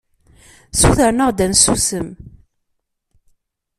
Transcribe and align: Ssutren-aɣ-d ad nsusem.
Ssutren-aɣ-d 0.71 1.39
ad 1.45 1.49
nsusem. 1.53 2.09